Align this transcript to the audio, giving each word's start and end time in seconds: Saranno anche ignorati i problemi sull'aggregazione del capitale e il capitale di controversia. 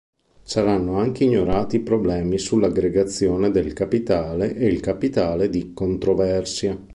Saranno 0.41 0.97
anche 0.97 1.25
ignorati 1.25 1.75
i 1.75 1.79
problemi 1.81 2.39
sull'aggregazione 2.39 3.51
del 3.51 3.71
capitale 3.73 4.55
e 4.55 4.65
il 4.65 4.79
capitale 4.79 5.47
di 5.47 5.73
controversia. 5.75 6.75